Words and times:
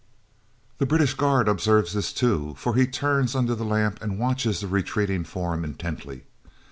The 0.79 0.87
British 0.87 1.13
guard 1.13 1.47
observes 1.47 1.93
this 1.93 2.11
too, 2.11 2.55
for 2.57 2.73
he 2.73 2.87
turns 2.87 3.35
under 3.35 3.53
the 3.53 3.63
lamp 3.63 4.01
and 4.01 4.17
watches 4.17 4.61
the 4.61 4.67
retreating 4.67 5.23
form 5.25 5.63
intently. 5.63 6.23